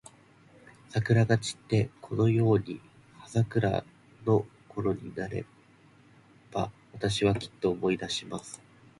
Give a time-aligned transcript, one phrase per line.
[0.89, 2.81] 桜が散って、このように
[3.19, 3.83] 葉桜
[4.25, 5.45] のころになれ
[6.51, 8.59] ば、私は、きっと思い出します。